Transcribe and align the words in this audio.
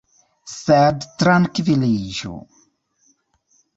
Sed 0.53 1.05
trankviliĝu! 1.23 2.33